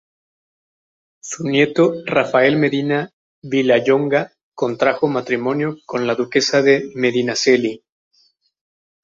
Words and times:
Su 1.29 1.43
nieto 1.47 1.83
Rafael 2.07 2.57
Medina 2.57 3.07
Vilallonga 3.43 4.31
contrajo 4.55 5.07
matrimonio 5.07 5.77
con 5.85 6.07
la 6.07 6.15
duquesa 6.15 6.63
de 6.63 6.91
Medinaceli. 6.95 7.83